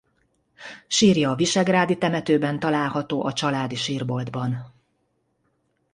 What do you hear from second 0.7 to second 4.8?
Sírja a visegrádi temetőben található a családi sírboltban.